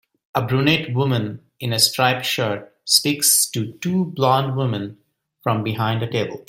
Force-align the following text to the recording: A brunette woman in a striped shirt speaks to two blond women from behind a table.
A 0.33 0.41
brunette 0.41 0.95
woman 0.95 1.41
in 1.59 1.71
a 1.73 1.77
striped 1.77 2.25
shirt 2.25 2.75
speaks 2.85 3.47
to 3.51 3.73
two 3.73 4.05
blond 4.05 4.57
women 4.57 4.97
from 5.43 5.61
behind 5.61 6.01
a 6.01 6.09
table. 6.09 6.39